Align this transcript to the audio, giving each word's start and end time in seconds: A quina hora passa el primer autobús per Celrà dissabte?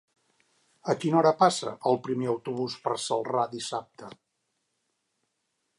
A 0.93 0.95
quina 1.03 1.17
hora 1.19 1.33
passa 1.41 1.73
el 1.91 1.99
primer 2.07 2.31
autobús 2.33 2.79
per 2.87 2.97
Celrà 3.05 3.45
dissabte? 3.53 4.13